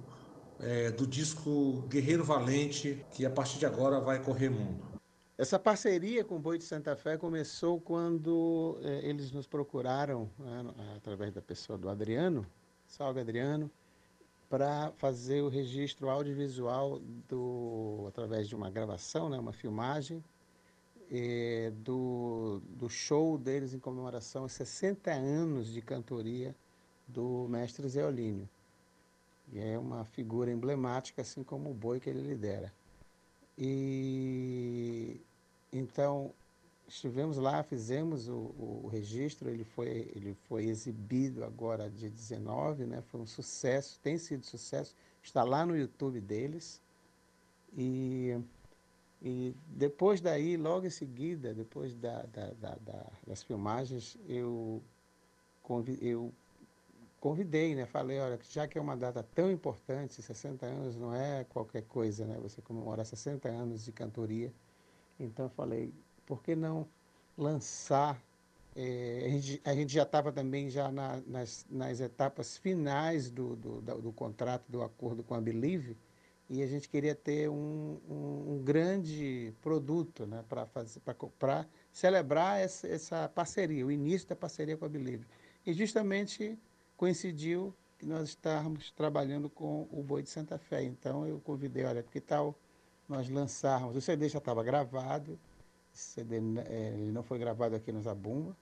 é, 0.59 0.91
do 0.91 1.07
disco 1.07 1.83
Guerreiro 1.87 2.23
Valente, 2.23 3.03
que 3.11 3.25
a 3.25 3.29
partir 3.29 3.57
de 3.57 3.65
agora 3.65 3.99
vai 3.99 4.21
correr 4.21 4.49
mundo? 4.49 4.83
Essa 5.37 5.59
parceria 5.59 6.23
com 6.23 6.35
o 6.35 6.39
Boi 6.39 6.57
de 6.57 6.63
Santa 6.63 6.95
Fé 6.95 7.17
começou 7.17 7.79
quando 7.81 8.79
eh, 8.81 9.01
eles 9.03 9.33
nos 9.33 9.45
procuraram, 9.45 10.29
né, 10.39 10.63
através 10.95 11.33
da 11.33 11.41
pessoa 11.41 11.77
do 11.77 11.89
Adriano, 11.89 12.47
salve 12.87 13.19
Adriano, 13.19 13.69
para 14.55 14.89
fazer 14.95 15.41
o 15.41 15.49
registro 15.49 16.09
audiovisual 16.09 17.01
do, 17.27 18.05
através 18.07 18.47
de 18.47 18.55
uma 18.55 18.69
gravação, 18.69 19.27
né, 19.27 19.37
uma 19.37 19.51
filmagem, 19.51 20.23
do, 21.83 22.61
do 22.69 22.89
show 22.89 23.37
deles 23.37 23.73
em 23.73 23.79
comemoração 23.79 24.43
aos 24.43 24.53
60 24.53 25.11
anos 25.11 25.73
de 25.73 25.81
cantoria 25.81 26.55
do 27.05 27.47
mestre 27.49 27.85
Zé 27.89 28.05
Olínio. 28.05 28.47
E 29.51 29.59
é 29.59 29.77
uma 29.77 30.05
figura 30.05 30.49
emblemática, 30.49 31.21
assim 31.21 31.43
como 31.43 31.69
o 31.71 31.73
boi 31.73 31.99
que 31.99 32.09
ele 32.09 32.21
lidera. 32.21 32.71
E 33.57 35.19
então 35.69 36.31
estivemos 36.87 37.37
lá, 37.37 37.63
fizemos 37.63 38.27
o, 38.29 38.53
o 38.83 38.87
registro, 38.91 39.49
ele 39.49 39.63
foi, 39.63 40.11
ele 40.15 40.35
foi 40.47 40.65
exibido 40.65 41.43
agora 41.43 41.89
dia 41.89 42.09
19, 42.09 42.85
né? 42.85 43.01
Foi 43.01 43.21
um 43.21 43.25
sucesso, 43.27 43.99
tem 44.01 44.17
sido 44.17 44.45
sucesso, 44.45 44.95
está 45.23 45.43
lá 45.43 45.65
no 45.65 45.75
YouTube 45.77 46.21
deles. 46.21 46.81
E, 47.77 48.37
e 49.21 49.55
depois 49.67 50.21
daí, 50.21 50.57
logo 50.57 50.85
em 50.87 50.89
seguida, 50.89 51.53
depois 51.53 51.95
da, 51.95 52.23
da, 52.23 52.47
da, 52.53 52.75
da- 52.75 53.11
das 53.27 53.43
filmagens, 53.43 54.17
eu, 54.27 54.81
convi- 55.63 55.99
eu 56.01 56.33
convidei, 57.19 57.75
né? 57.75 57.85
Falei, 57.85 58.19
olha, 58.19 58.39
já 58.49 58.67
que 58.67 58.77
é 58.77 58.81
uma 58.81 58.95
data 58.97 59.23
tão 59.35 59.51
importante, 59.51 60.21
60 60.21 60.65
anos 60.65 60.95
não 60.95 61.13
é 61.13 61.43
qualquer 61.45 61.83
coisa, 61.83 62.25
né? 62.25 62.37
Você 62.41 62.61
comemorar 62.61 63.05
60 63.05 63.49
anos 63.49 63.83
de 63.85 63.91
cantoria. 63.91 64.53
Então 65.19 65.45
eu 65.47 65.49
falei, 65.49 65.93
por 66.25 66.41
que 66.43 66.55
não 66.55 66.87
lançar? 67.37 68.21
eh, 68.75 69.23
a, 69.25 69.29
gente, 69.29 69.61
a 69.65 69.73
gente 69.75 69.93
já 69.93 70.03
estava 70.03 70.31
também 70.31 70.69
já 70.69 70.91
na- 70.91 71.21
nas, 71.27 71.65
nas 71.69 71.99
etapas 72.01 72.57
finais 72.57 73.29
do, 73.31 73.55
do, 73.55 73.81
da- 73.81 73.95
do 73.95 74.11
contrato, 74.11 74.63
do 74.69 74.81
acordo 74.83 75.23
com 75.23 75.33
a 75.33 75.41
Believe, 75.41 75.95
e 76.49 76.61
a 76.61 76.67
gente 76.67 76.87
queria 76.89 77.15
ter 77.15 77.49
um, 77.49 77.97
um, 78.09 78.53
um 78.55 78.61
grande 78.63 79.53
produto 79.61 80.25
né, 80.27 80.43
para 80.47 81.65
celebrar 81.91 82.59
essa, 82.59 82.87
essa 82.87 83.29
parceria, 83.29 83.85
o 83.85 83.91
início 83.91 84.27
da 84.29 84.35
parceria 84.35 84.77
com 84.77 84.85
a 84.85 84.89
Believe. 84.89 85.25
E 85.65 85.73
justamente 85.73 86.57
coincidiu 86.97 87.73
que 87.97 88.05
nós 88.05 88.29
estávamos 88.29 88.91
trabalhando 88.91 89.49
com 89.49 89.87
o 89.91 90.03
Boi 90.03 90.21
de 90.21 90.29
Santa 90.29 90.57
Fé. 90.57 90.83
Então 90.83 91.25
eu 91.25 91.39
convidei, 91.39 91.83
olha, 91.85 92.03
que 92.03 92.19
tal 92.21 92.53
nós 93.07 93.29
lançarmos? 93.29 93.95
O 93.95 94.01
CD 94.01 94.29
já 94.29 94.37
estava 94.39 94.63
gravado, 94.63 95.39
CD 95.99 96.37
eh, 96.37 96.93
ele 96.93 97.11
não 97.11 97.23
foi 97.23 97.39
gravado 97.39 97.75
aqui 97.75 97.91
no 97.91 98.01
Zabumba, 98.01 98.55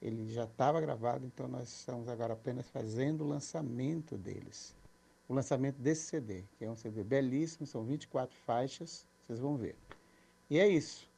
ele 0.00 0.28
já 0.32 0.44
estava 0.44 0.80
gravado, 0.80 1.26
então 1.26 1.46
nós 1.46 1.68
estamos 1.68 2.08
agora 2.08 2.32
apenas 2.32 2.68
fazendo 2.68 3.22
o 3.22 3.28
lançamento 3.28 4.16
deles. 4.16 4.74
O 5.28 5.34
lançamento 5.34 5.76
desse 5.76 6.02
CD, 6.02 6.44
que 6.58 6.64
é 6.64 6.70
um 6.70 6.76
CD 6.76 7.04
belíssimo, 7.04 7.66
são 7.66 7.84
24 7.84 8.36
faixas, 8.38 9.06
vocês 9.26 9.38
vão 9.38 9.56
ver. 9.56 9.76
E 10.48 10.58
é 10.58 10.66
isso. 10.66 11.08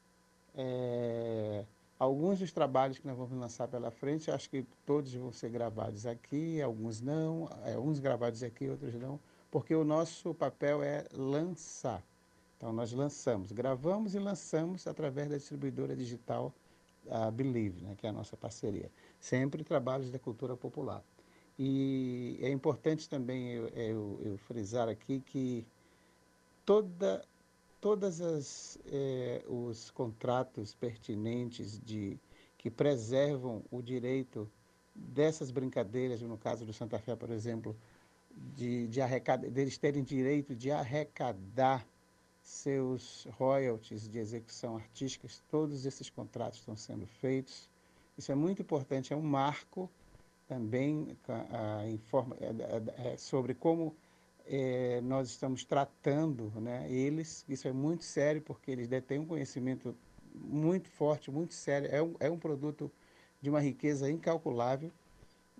É, 0.54 1.64
alguns 1.98 2.40
dos 2.40 2.52
trabalhos 2.52 2.98
que 2.98 3.06
nós 3.06 3.16
vamos 3.16 3.38
lançar 3.38 3.68
pela 3.68 3.90
frente, 3.90 4.30
acho 4.30 4.50
que 4.50 4.66
todos 4.84 5.14
vão 5.14 5.32
ser 5.32 5.48
gravados 5.50 6.04
aqui, 6.04 6.60
alguns 6.60 7.00
não, 7.00 7.48
é, 7.64 7.78
uns 7.78 8.00
gravados 8.00 8.42
aqui, 8.42 8.68
outros 8.68 8.94
não, 8.94 9.18
porque 9.50 9.74
o 9.74 9.84
nosso 9.84 10.34
papel 10.34 10.82
é 10.82 11.06
lançar. 11.12 12.02
Então 12.62 12.72
nós 12.72 12.92
lançamos, 12.92 13.50
gravamos 13.50 14.14
e 14.14 14.20
lançamos 14.20 14.86
através 14.86 15.28
da 15.28 15.36
distribuidora 15.36 15.96
digital 15.96 16.54
a 17.10 17.28
Believe, 17.28 17.82
né, 17.82 17.96
que 17.96 18.06
é 18.06 18.10
a 18.10 18.12
nossa 18.12 18.36
parceria. 18.36 18.88
Sempre 19.18 19.64
trabalhos 19.64 20.12
da 20.12 20.18
cultura 20.20 20.56
popular. 20.56 21.02
E 21.58 22.38
é 22.40 22.48
importante 22.50 23.08
também 23.08 23.48
eu, 23.48 23.66
eu, 23.70 24.20
eu 24.24 24.38
frisar 24.38 24.88
aqui 24.88 25.18
que 25.18 25.66
toda, 26.64 27.26
todas 27.80 28.20
as 28.20 28.78
eh, 28.86 29.42
os 29.48 29.90
contratos 29.90 30.72
pertinentes 30.72 31.80
de 31.80 32.16
que 32.56 32.70
preservam 32.70 33.64
o 33.72 33.82
direito 33.82 34.48
dessas 34.94 35.50
brincadeiras, 35.50 36.22
no 36.22 36.38
caso 36.38 36.64
do 36.64 36.72
Santa 36.72 37.00
Fé, 37.00 37.16
por 37.16 37.30
exemplo, 37.30 37.76
de, 38.54 38.86
de 38.86 39.00
arrecada, 39.00 39.50
deles 39.50 39.76
terem 39.76 40.04
direito 40.04 40.54
de 40.54 40.70
arrecadar 40.70 41.84
seus 42.42 43.26
royalties 43.38 44.08
de 44.08 44.18
execução 44.18 44.76
artística, 44.76 45.28
todos 45.50 45.86
esses 45.86 46.10
contratos 46.10 46.58
estão 46.58 46.76
sendo 46.76 47.06
feitos. 47.06 47.70
Isso 48.18 48.32
é 48.32 48.34
muito 48.34 48.60
importante, 48.60 49.12
é 49.12 49.16
um 49.16 49.22
marco 49.22 49.88
também 50.48 51.16
a, 51.28 51.88
informa, 51.88 52.36
é, 52.40 53.12
é, 53.12 53.16
sobre 53.16 53.54
como 53.54 53.94
é, 54.44 55.00
nós 55.02 55.28
estamos 55.28 55.64
tratando 55.64 56.52
né, 56.60 56.90
eles. 56.90 57.44
Isso 57.48 57.68
é 57.68 57.72
muito 57.72 58.04
sério, 58.04 58.42
porque 58.42 58.70
eles 58.70 58.88
detêm 58.88 59.20
um 59.20 59.26
conhecimento 59.26 59.96
muito 60.34 60.90
forte, 60.90 61.30
muito 61.30 61.54
sério. 61.54 61.88
É 61.90 62.02
um, 62.02 62.14
é 62.18 62.30
um 62.30 62.38
produto 62.38 62.90
de 63.40 63.48
uma 63.48 63.60
riqueza 63.60 64.10
incalculável 64.10 64.90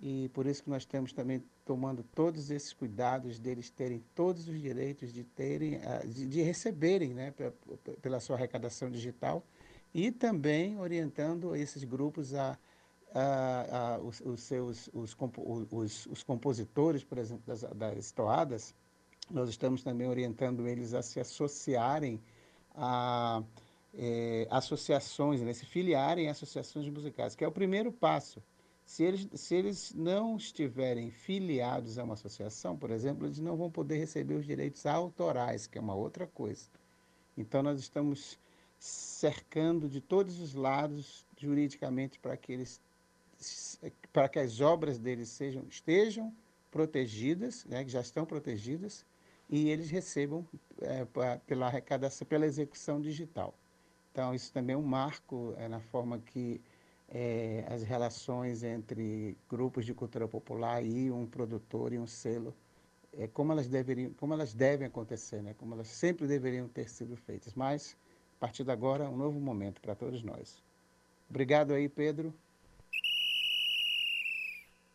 e 0.01 0.29
por 0.33 0.45
isso 0.45 0.63
que 0.63 0.69
nós 0.69 0.83
estamos 0.83 1.13
também 1.13 1.43
tomando 1.65 2.03
todos 2.03 2.51
esses 2.51 2.73
cuidados 2.73 3.39
deles 3.39 3.69
terem 3.69 4.03
todos 4.13 4.47
os 4.47 4.59
direitos 4.59 5.13
de 5.13 5.23
terem 5.23 5.79
de, 6.05 6.25
de 6.27 6.41
receberem 6.41 7.13
né, 7.13 7.33
pela 8.01 8.19
sua 8.19 8.35
arrecadação 8.35 8.89
digital 8.89 9.45
e 9.93 10.11
também 10.11 10.79
orientando 10.79 11.55
esses 11.55 11.83
grupos 11.83 12.33
a, 12.33 12.57
a, 13.13 13.93
a 13.93 13.97
os, 13.99 14.21
os, 14.21 14.41
seus 14.41 14.89
os, 14.93 15.15
os, 15.71 16.05
os, 16.07 16.23
compositores 16.23 17.03
por 17.03 17.17
exemplo 17.17 17.43
das, 17.45 17.61
das 17.61 18.11
toadas 18.11 18.75
nós 19.31 19.49
estamos 19.49 19.83
também 19.83 20.07
orientando 20.07 20.67
eles 20.67 20.93
a 20.93 21.01
se 21.01 21.19
associarem 21.19 22.21
a 22.75 23.41
é, 23.93 24.47
associações, 24.49 25.41
né, 25.41 25.53
se 25.53 25.65
filiarem 25.65 26.27
a 26.27 26.31
associações 26.31 26.89
musicais, 26.89 27.35
que 27.35 27.43
é 27.43 27.47
o 27.47 27.51
primeiro 27.51 27.91
passo. 27.91 28.41
Se 28.85 29.03
eles, 29.03 29.27
se 29.33 29.55
eles 29.55 29.93
não 29.93 30.35
estiverem 30.35 31.09
filiados 31.09 31.97
a 31.97 32.03
uma 32.03 32.13
associação, 32.15 32.77
por 32.77 32.91
exemplo, 32.91 33.25
eles 33.25 33.39
não 33.39 33.55
vão 33.55 33.71
poder 33.71 33.97
receber 33.97 34.35
os 34.35 34.45
direitos 34.45 34.85
autorais, 34.85 35.67
que 35.67 35.77
é 35.77 35.81
uma 35.81 35.95
outra 35.95 36.27
coisa. 36.27 36.67
Então, 37.37 37.63
nós 37.63 37.79
estamos 37.79 38.37
cercando 38.77 39.87
de 39.87 40.01
todos 40.01 40.39
os 40.39 40.53
lados, 40.53 41.25
juridicamente, 41.37 42.19
para 42.19 42.35
que 42.35 42.51
eles 42.51 42.81
para 44.11 44.29
que 44.29 44.39
as 44.39 44.61
obras 44.61 44.97
deles 44.99 45.29
sejam, 45.29 45.65
estejam 45.69 46.33
protegidas, 46.71 47.65
né, 47.65 47.83
que 47.83 47.91
já 47.91 48.01
estão 48.01 48.25
protegidas, 48.25 49.05
e 49.49 49.69
eles 49.69 49.89
recebam 49.89 50.47
é, 50.81 51.05
pela 51.45 51.67
arrecadação, 51.67 52.25
pela 52.25 52.45
execução 52.45 53.01
digital. 53.01 53.53
Então, 54.11 54.33
isso 54.33 54.51
também 54.53 54.75
é 54.75 54.77
um 54.77 54.83
marco 54.83 55.53
é, 55.57 55.67
na 55.67 55.79
forma 55.79 56.19
que 56.19 56.61
é, 57.09 57.65
as 57.69 57.83
relações 57.83 58.63
entre 58.63 59.37
grupos 59.49 59.85
de 59.85 59.93
cultura 59.93 60.27
popular 60.27 60.83
e 60.83 61.11
um 61.11 61.25
produtor 61.25 61.93
e 61.93 61.99
um 61.99 62.07
selo, 62.07 62.53
é, 63.17 63.27
como, 63.27 63.51
elas 63.51 63.67
deveriam, 63.67 64.11
como 64.13 64.33
elas 64.33 64.53
devem 64.53 64.87
acontecer, 64.87 65.41
né? 65.41 65.53
como 65.57 65.75
elas 65.75 65.87
sempre 65.87 66.27
deveriam 66.27 66.67
ter 66.67 66.89
sido 66.89 67.15
feitas. 67.15 67.53
Mas, 67.53 67.95
a 68.37 68.39
partir 68.39 68.63
de 68.63 68.71
agora, 68.71 69.09
um 69.09 69.17
novo 69.17 69.39
momento 69.39 69.81
para 69.81 69.95
todos 69.95 70.23
nós. 70.23 70.63
Obrigado 71.29 71.73
aí, 71.73 71.87
Pedro. 71.87 72.33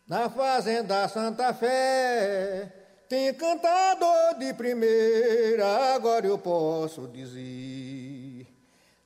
Na 0.06 0.28
Fazenda 0.30 1.06
Santa 1.08 1.52
Fé 1.52 2.78
tem 3.08 3.32
cantador 3.32 4.38
de 4.38 4.52
primeira, 4.52 5.94
agora 5.94 6.26
eu 6.26 6.38
posso 6.38 7.08
dizer. 7.08 8.46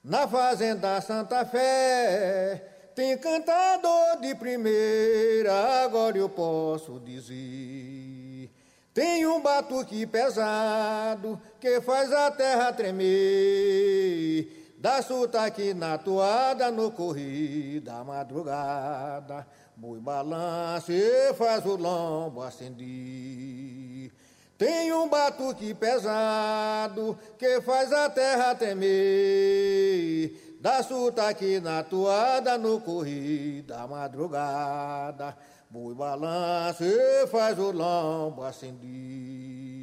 Na 0.03 0.27
fazenda 0.27 1.01
Santa 1.01 1.47
Fé 1.47 2.72
tem 2.95 3.17
cantador 3.19 4.21
de 4.21 4.35
primeira, 4.35 5.85
agora 5.85 6.17
eu 6.17 6.29
posso 6.29 7.01
dizer. 7.01 8.51
Tem 8.95 9.27
um 9.27 9.41
batuque 9.41 10.07
pesado 10.07 11.41
que 11.59 11.81
faz 11.81 12.13
a 12.13 12.31
terra 12.31 12.73
tremer. 12.73 14.47
Dá 14.77 15.01
sotaque 15.01 15.73
na 15.73 15.97
toada 15.97 16.71
no 16.71 16.91
correr 16.91 17.81
da 17.81 18.05
madrugada. 18.05 19.47
Boi 19.75 19.99
balança 19.99 20.93
e 20.93 21.33
faz 21.35 21.65
o 21.65 21.77
lombo 21.77 22.43
acender. 22.43 24.11
Tem 24.59 24.93
um 24.93 25.09
batuque 25.09 25.73
pesado 25.73 27.19
que 27.39 27.61
faz 27.63 27.93
a 27.93 28.11
terra 28.11 28.55
tremer. 28.55 30.52
Dá 30.63 30.81
sotaque 30.81 31.59
na 31.59 31.83
toada 31.83 32.57
no 32.57 32.81
correr 32.81 33.63
da 33.63 33.85
madrugada. 33.85 35.37
Boi 35.69 35.93
balança 35.93 36.85
e 36.85 37.27
faz 37.27 37.59
o 37.59 37.73
lombo 37.73 38.45
acender. 38.45 39.82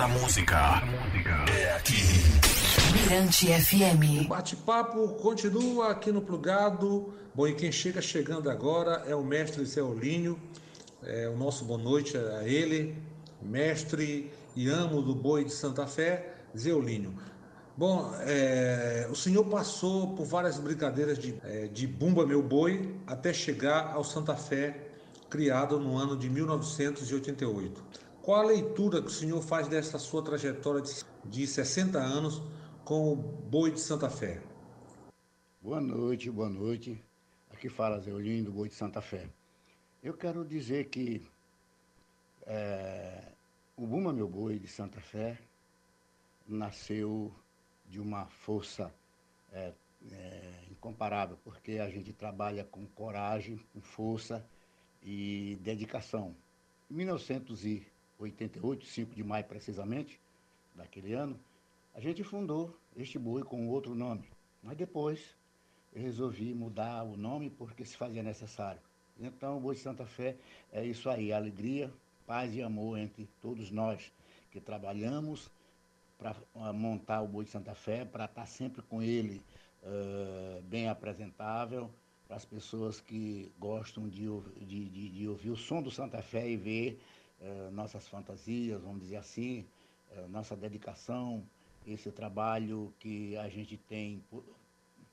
Da 0.00 0.08
música 0.08 0.56
é 1.54 1.74
aqui. 1.74 1.92
Mirante 2.90 3.48
FM. 3.48 4.24
O 4.24 4.28
bate-papo 4.28 5.08
continua 5.16 5.90
aqui 5.90 6.10
no 6.10 6.22
Plugado. 6.22 7.12
Bom, 7.34 7.46
e 7.46 7.54
quem 7.54 7.70
chega 7.70 8.00
chegando 8.00 8.48
agora 8.48 9.04
é 9.06 9.14
o 9.14 9.22
mestre 9.22 9.62
Zé 9.62 9.82
Olinho. 9.82 10.40
É, 11.02 11.28
o 11.28 11.36
nosso 11.36 11.66
boa 11.66 11.78
noite 11.78 12.16
a 12.16 12.48
ele, 12.48 12.96
mestre 13.42 14.32
e 14.56 14.70
amo 14.70 15.02
do 15.02 15.14
boi 15.14 15.44
de 15.44 15.52
Santa 15.52 15.86
Fé, 15.86 16.32
Zé 16.56 16.72
Olinho. 16.72 17.14
Bom, 17.76 18.10
é, 18.20 19.06
o 19.10 19.14
senhor 19.14 19.44
passou 19.44 20.14
por 20.14 20.24
várias 20.24 20.58
brincadeiras 20.58 21.18
de, 21.18 21.38
é, 21.44 21.66
de 21.66 21.86
Bumba 21.86 22.24
Meu 22.24 22.42
Boi 22.42 22.94
até 23.06 23.34
chegar 23.34 23.92
ao 23.92 24.02
Santa 24.02 24.34
Fé, 24.34 24.78
criado 25.28 25.78
no 25.78 25.98
ano 25.98 26.16
de 26.16 26.30
1988. 26.30 28.09
Qual 28.22 28.38
a 28.38 28.44
leitura 28.44 29.00
que 29.00 29.08
o 29.08 29.10
senhor 29.10 29.40
faz 29.40 29.66
dessa 29.66 29.98
sua 29.98 30.22
trajetória 30.22 30.82
de, 30.82 30.92
de 31.24 31.46
60 31.46 31.98
anos 31.98 32.42
com 32.84 33.10
o 33.10 33.16
Boi 33.16 33.70
de 33.70 33.80
Santa 33.80 34.10
Fé? 34.10 34.42
Boa 35.62 35.80
noite, 35.80 36.30
boa 36.30 36.50
noite. 36.50 37.02
Aqui 37.50 37.70
fala 37.70 37.98
Zé 37.98 38.12
Olinho 38.12 38.44
do 38.44 38.52
Boi 38.52 38.68
de 38.68 38.74
Santa 38.74 39.00
Fé. 39.00 39.26
Eu 40.02 40.12
quero 40.12 40.44
dizer 40.44 40.90
que 40.90 41.26
é, 42.46 43.32
o 43.74 43.86
Buma 43.86 44.12
Meu 44.12 44.28
Boi 44.28 44.58
de 44.58 44.68
Santa 44.68 45.00
Fé 45.00 45.38
nasceu 46.46 47.34
de 47.86 47.98
uma 47.98 48.26
força 48.26 48.94
é, 49.50 49.72
é, 50.12 50.64
incomparável, 50.70 51.38
porque 51.42 51.78
a 51.78 51.88
gente 51.88 52.12
trabalha 52.12 52.64
com 52.64 52.86
coragem, 52.86 53.56
com 53.72 53.80
força 53.80 54.46
e 55.02 55.58
dedicação. 55.62 56.36
Em 56.90 56.94
1988, 58.20 58.84
5 58.86 59.14
de 59.14 59.24
maio 59.24 59.44
precisamente, 59.44 60.20
daquele 60.74 61.12
ano, 61.12 61.38
a 61.94 62.00
gente 62.00 62.22
fundou 62.22 62.76
este 62.96 63.18
boi 63.18 63.42
com 63.42 63.68
outro 63.68 63.94
nome. 63.94 64.28
Mas 64.62 64.76
depois 64.76 65.34
eu 65.92 66.02
resolvi 66.02 66.54
mudar 66.54 67.02
o 67.02 67.16
nome 67.16 67.50
porque 67.50 67.84
se 67.84 67.96
fazia 67.96 68.22
necessário. 68.22 68.80
Então, 69.18 69.56
o 69.56 69.60
Boi 69.60 69.74
de 69.74 69.80
Santa 69.80 70.06
Fé 70.06 70.36
é 70.72 70.84
isso 70.84 71.10
aí, 71.10 71.32
alegria, 71.32 71.92
paz 72.26 72.54
e 72.54 72.62
amor 72.62 72.98
entre 72.98 73.28
todos 73.42 73.70
nós 73.70 74.10
que 74.50 74.60
trabalhamos 74.60 75.50
para 76.18 76.34
montar 76.72 77.22
o 77.22 77.28
Boi 77.28 77.44
de 77.44 77.50
Santa 77.50 77.74
Fé, 77.74 78.04
para 78.04 78.24
estar 78.26 78.46
sempre 78.46 78.82
com 78.82 79.02
ele 79.02 79.42
uh, 79.82 80.62
bem 80.62 80.88
apresentável, 80.88 81.90
para 82.26 82.36
as 82.36 82.44
pessoas 82.44 83.00
que 83.00 83.52
gostam 83.58 84.08
de, 84.08 84.26
de, 84.60 84.88
de, 84.88 85.08
de, 85.10 85.28
ouvir 85.28 85.50
o 85.50 85.56
som 85.56 85.82
do 85.82 85.90
Santa 85.90 86.22
Fé 86.22 86.48
e 86.48 86.56
ver 86.56 87.00
nossas 87.72 88.06
fantasias, 88.08 88.82
vamos 88.82 89.00
dizer 89.00 89.16
assim, 89.16 89.66
uh, 90.12 90.28
nossa 90.28 90.56
dedicação, 90.56 91.44
esse 91.86 92.10
trabalho 92.10 92.92
que 92.98 93.36
a 93.36 93.48
gente 93.48 93.76
tem 93.76 94.22
por, 94.30 94.44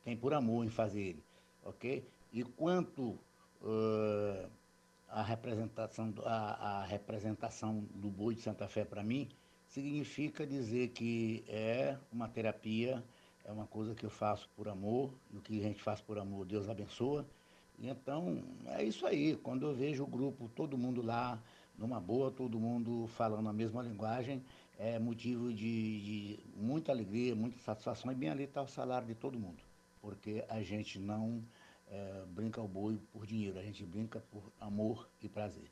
tem 0.04 0.16
por 0.16 0.34
amor 0.34 0.66
em 0.66 0.70
fazer 0.70 1.02
ele, 1.02 1.24
ok? 1.64 2.08
E 2.34 2.44
quanto 2.44 3.18
uh, 3.62 4.50
a 5.08 5.24
representação, 5.24 6.14
a, 6.26 6.82
a, 6.82 6.86
representação 6.86 7.86
do 7.96 8.10
boi 8.10 8.36
de 8.36 8.42
Santa 8.42 8.68
Fé 8.68 8.84
para 8.84 9.04
mim 9.04 9.30
significa 9.68 10.46
dizer 10.46 10.90
que 10.90 11.44
é 11.48 11.98
uma 12.12 12.28
terapia, 12.28 13.04
é 13.46 13.52
uma 13.52 13.66
coisa 13.66 13.96
que 13.96 14.06
eu 14.06 14.10
faço 14.10 14.50
por 14.56 14.68
amor, 14.68 15.14
e 15.32 15.38
o 15.38 15.42
que 15.42 15.60
a 15.60 15.64
gente 15.64 15.82
faz 15.82 16.02
por 16.02 16.20
amor, 16.20 16.46
Deus 16.46 16.68
abençoa. 16.68 17.26
E 17.80 17.88
então, 17.88 18.44
é 18.66 18.84
isso 18.84 19.06
aí. 19.06 19.36
Quando 19.38 19.66
eu 19.66 19.74
vejo 19.74 20.04
o 20.04 20.08
grupo, 20.08 20.50
todo 20.50 20.78
mundo 20.78 21.02
lá, 21.02 21.42
numa 21.78 22.00
boa, 22.00 22.32
todo 22.32 22.60
mundo 22.60 23.08
falando 23.16 23.48
a 23.48 23.54
mesma 23.54 23.82
linguagem, 23.82 24.44
é 24.80 25.00
motivo 25.00 25.54
de, 25.54 26.02
de 26.02 26.40
muita 26.56 26.92
alegria, 26.92 27.36
muita 27.36 27.58
satisfação, 27.60 28.12
e 28.12 28.16
bem 28.16 28.30
ali 28.30 28.44
está 28.44 28.62
o 28.62 28.68
salário 28.68 29.08
de 29.08 29.16
todo 29.16 29.40
mundo. 29.40 29.62
Porque 30.02 30.44
a 30.50 30.62
gente 30.62 31.00
não 31.00 31.44
é, 31.90 32.24
brinca 32.28 32.62
o 32.62 32.68
boi 32.68 33.00
por 33.12 33.26
dinheiro, 33.26 33.58
a 33.60 33.64
gente 33.64 33.86
brinca 33.86 34.24
por 34.32 34.52
amor 34.60 35.08
e 35.22 35.28
prazer. 35.28 35.72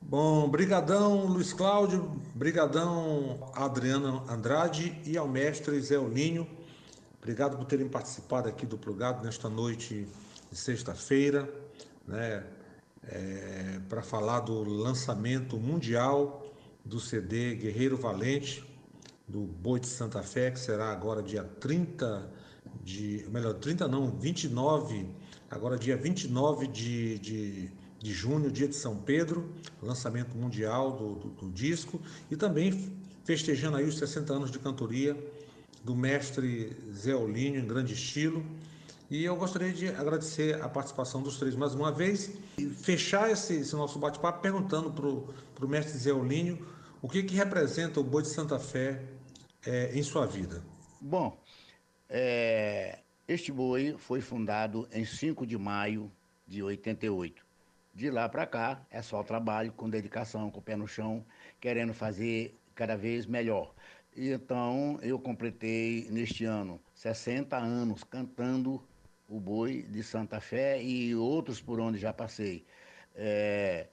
Bom, 0.00 0.48
brigadão 0.48 1.26
Luiz 1.26 1.52
Cláudio, 1.52 2.20
brigadão 2.34 3.50
Adriana 3.54 4.24
Andrade 4.28 5.00
e 5.06 5.16
ao 5.16 5.28
mestre 5.28 5.80
Zé 5.80 5.98
Olinho. 5.98 6.46
Obrigado 7.18 7.56
por 7.56 7.64
terem 7.66 7.88
participado 7.88 8.48
aqui 8.48 8.66
do 8.66 8.76
Plugado 8.76 9.24
nesta 9.24 9.48
noite 9.48 10.08
de 10.50 10.58
sexta-feira, 10.58 11.48
né, 12.06 12.44
é, 13.04 13.80
para 13.88 14.02
falar 14.02 14.40
do 14.40 14.62
lançamento 14.62 15.58
mundial 15.58 16.46
do 16.84 17.00
CD 17.00 17.54
Guerreiro 17.54 17.96
Valente, 17.96 18.64
do 19.26 19.40
Boi 19.40 19.80
de 19.80 19.86
Santa 19.86 20.22
Fé, 20.22 20.50
que 20.50 20.60
será 20.60 20.90
agora 20.90 21.22
dia 21.22 21.44
30 21.44 22.30
de. 22.82 23.24
Melhor, 23.30 23.54
30 23.54 23.88
não, 23.88 24.10
29, 24.10 25.06
agora 25.50 25.78
dia 25.78 25.96
29 25.96 26.66
de, 26.66 27.18
de, 27.18 27.70
de 27.98 28.12
junho, 28.12 28.50
dia 28.50 28.68
de 28.68 28.76
São 28.76 28.96
Pedro, 28.96 29.52
lançamento 29.82 30.36
mundial 30.36 30.92
do, 30.92 31.14
do, 31.14 31.28
do 31.30 31.50
disco, 31.50 32.00
e 32.30 32.36
também 32.36 32.92
festejando 33.24 33.76
aí 33.76 33.84
os 33.84 33.98
60 33.98 34.32
anos 34.32 34.50
de 34.50 34.58
cantoria 34.58 35.16
do 35.84 35.94
mestre 35.96 36.76
Zé 36.92 37.14
Olinho, 37.14 37.60
em 37.60 37.66
grande 37.66 37.94
estilo. 37.94 38.44
E 39.12 39.26
eu 39.26 39.36
gostaria 39.36 39.70
de 39.70 39.88
agradecer 39.88 40.58
a 40.62 40.70
participação 40.70 41.22
dos 41.22 41.38
três 41.38 41.54
mais 41.54 41.74
uma 41.74 41.92
vez 41.92 42.34
e 42.56 42.64
fechar 42.64 43.30
esse, 43.30 43.56
esse 43.56 43.76
nosso 43.76 43.98
bate-papo 43.98 44.40
perguntando 44.40 44.90
para 44.90 45.66
o 45.66 45.68
mestre 45.68 45.98
Zé 45.98 46.14
Olinho 46.14 46.66
o 47.02 47.06
que, 47.10 47.22
que 47.22 47.34
representa 47.34 48.00
o 48.00 48.02
Boi 48.02 48.22
de 48.22 48.30
Santa 48.30 48.58
Fé 48.58 49.02
é, 49.66 49.90
em 49.92 50.02
sua 50.02 50.24
vida. 50.24 50.64
Bom, 50.98 51.38
é, 52.08 53.00
este 53.28 53.52
boi 53.52 53.96
foi 53.98 54.22
fundado 54.22 54.88
em 54.90 55.04
5 55.04 55.46
de 55.46 55.58
maio 55.58 56.10
de 56.46 56.62
88. 56.62 57.44
De 57.92 58.10
lá 58.10 58.26
para 58.30 58.46
cá 58.46 58.82
é 58.90 59.02
só 59.02 59.22
trabalho, 59.22 59.72
com 59.72 59.90
dedicação, 59.90 60.50
com 60.50 60.60
o 60.60 60.62
pé 60.62 60.74
no 60.74 60.88
chão, 60.88 61.22
querendo 61.60 61.92
fazer 61.92 62.58
cada 62.74 62.96
vez 62.96 63.26
melhor. 63.26 63.74
E 64.16 64.30
então 64.30 64.98
eu 65.02 65.18
completei 65.18 66.08
neste 66.10 66.46
ano 66.46 66.80
60 66.94 67.58
anos 67.58 68.04
cantando 68.04 68.82
o 69.32 69.40
boi 69.40 69.82
de 69.82 70.02
Santa 70.02 70.40
Fé 70.40 70.82
e 70.82 71.14
outros 71.14 71.60
por 71.60 71.80
onde 71.80 71.98
já 71.98 72.12
passei. 72.12 72.66
É, 73.14 73.86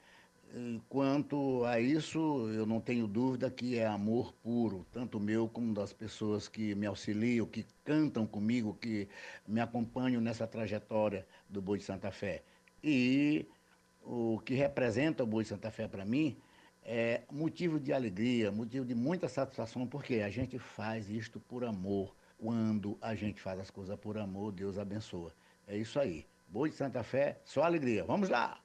quanto 0.89 1.63
a 1.63 1.79
isso, 1.79 2.49
eu 2.49 2.65
não 2.65 2.81
tenho 2.81 3.07
dúvida 3.07 3.49
que 3.49 3.77
é 3.77 3.85
amor 3.85 4.33
puro, 4.43 4.85
tanto 4.91 5.17
meu 5.17 5.47
como 5.47 5.73
das 5.73 5.93
pessoas 5.93 6.49
que 6.49 6.75
me 6.75 6.85
auxiliam, 6.85 7.45
que 7.45 7.65
cantam 7.85 8.27
comigo, 8.27 8.77
que 8.81 9.07
me 9.47 9.61
acompanham 9.61 10.21
nessa 10.21 10.45
trajetória 10.45 11.25
do 11.47 11.61
Boi 11.61 11.77
de 11.77 11.85
Santa 11.85 12.11
Fé. 12.11 12.43
E 12.83 13.47
o 14.03 14.41
que 14.43 14.53
representa 14.53 15.23
o 15.23 15.27
Boi 15.27 15.43
de 15.43 15.49
Santa 15.49 15.71
Fé 15.71 15.87
para 15.87 16.03
mim 16.03 16.37
é 16.83 17.21
motivo 17.31 17.79
de 17.79 17.93
alegria, 17.93 18.51
motivo 18.51 18.85
de 18.85 18.95
muita 18.95 19.29
satisfação, 19.29 19.87
porque 19.87 20.15
a 20.15 20.29
gente 20.29 20.59
faz 20.59 21.09
isto 21.09 21.39
por 21.39 21.63
amor. 21.63 22.13
Quando 22.41 22.97
a 23.01 23.13
gente 23.15 23.41
faz 23.41 23.59
as 23.59 23.69
coisas 23.69 23.99
por 23.99 24.17
amor, 24.17 24.53
Deus 24.53 24.77
abençoa. 24.77 25.33
É 25.67 25.75
isso 25.75 25.99
aí. 25.99 26.25
Boi 26.47 26.69
de 26.69 26.75
Santa 26.75 27.03
Fé, 27.03 27.39
só 27.43 27.63
alegria. 27.63 28.03
Vamos 28.05 28.29
lá! 28.29 28.57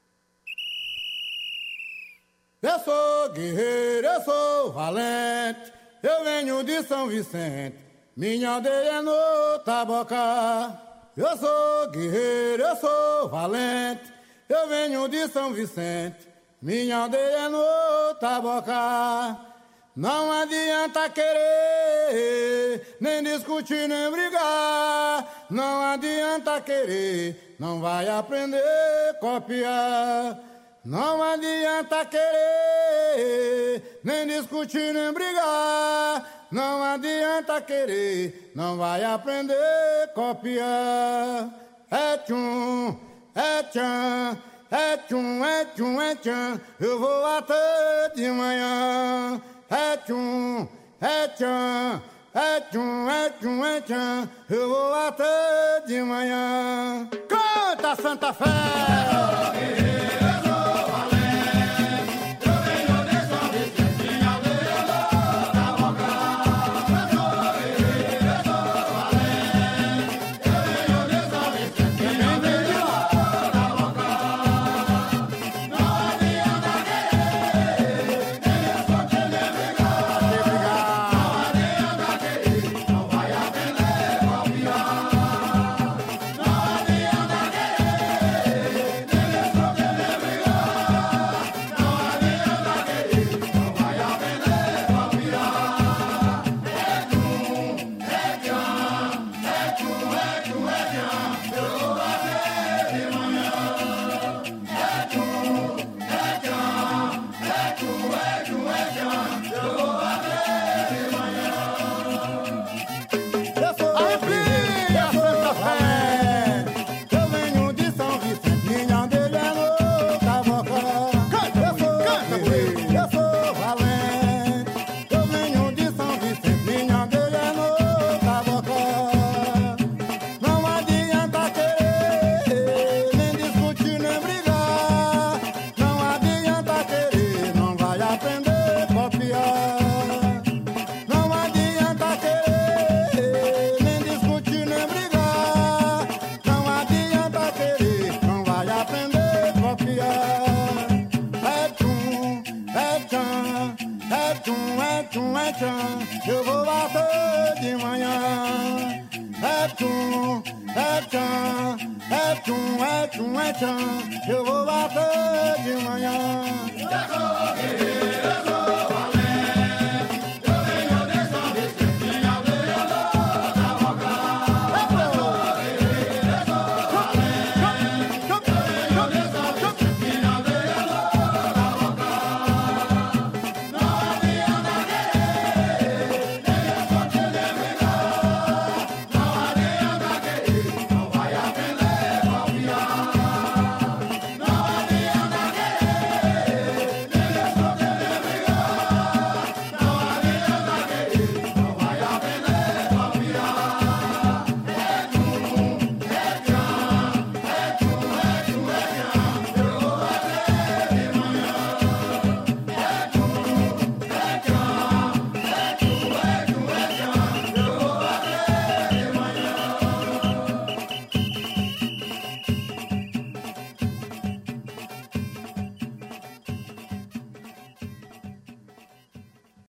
Eu 2.61 2.79
sou 2.79 3.29
guerreiro, 3.33 4.07
eu 4.07 4.21
sou 4.21 4.71
valente, 4.71 5.71
eu 6.01 6.23
venho 6.23 6.63
de 6.63 6.81
São 6.83 7.07
Vicente, 7.07 7.77
minha 8.15 8.51
aldeia 8.51 8.93
é 8.93 9.01
no 9.01 9.59
Tabocá. 9.59 10.81
Eu 11.15 11.37
sou 11.37 11.91
guerreiro, 11.91 12.63
eu 12.63 12.75
sou 12.77 13.29
valente, 13.29 14.11
eu 14.49 14.67
venho 14.67 15.07
de 15.07 15.27
São 15.27 15.53
Vicente, 15.53 16.27
minha 16.59 16.97
aldeia 16.97 17.45
é 17.45 17.49
no 17.49 18.15
Tabocá. 18.19 19.54
Não 19.95 20.29
adianta 20.29 21.09
querer, 21.09 22.97
nem 22.99 23.23
discutir, 23.23 23.87
nem 23.87 24.11
brigar. 24.11 25.45
Não 25.49 25.81
adianta 25.93 26.59
querer, 26.59 27.55
não 27.57 27.79
vai 27.79 28.09
aprender 28.09 28.57
a 28.57 29.13
copiar. 29.13 30.37
Não 30.83 31.23
adianta 31.23 32.03
querer, 32.05 33.81
nem 34.03 34.27
discutir, 34.27 34.93
nem 34.93 35.13
brigar. 35.13 36.47
Não 36.51 36.83
adianta 36.83 37.61
querer, 37.61 38.51
não 38.53 38.77
vai 38.77 39.01
aprender 39.01 39.55
a 40.03 40.07
copiar. 40.09 41.49
É 41.89 42.17
tchum, 42.17 42.99
é 43.33 43.63
tchan, 43.63 44.37
é 44.69 44.97
tchum, 44.97 45.45
é 45.45 45.65
tchum, 45.65 46.01
é 46.01 46.15
tchan. 46.15 46.61
Eu 46.81 46.99
vou 46.99 47.25
até 47.25 48.09
de 48.13 48.27
manhã. 48.29 49.41
É 49.77 49.97
tchum, 49.97 50.65
é 51.01 51.27
tchan, 51.27 52.01
é 52.33 52.61
tchum, 52.61 53.09
é 53.09 53.29
tchum, 53.31 53.65
é 53.65 53.81
tchan. 53.81 54.29
Eu 54.49 54.69
vou 54.69 54.93
até 54.93 55.81
de 55.85 56.01
manhã. 56.01 57.09
Canta 57.27 57.93
Santa 58.01 58.31
Fé! 58.31 59.94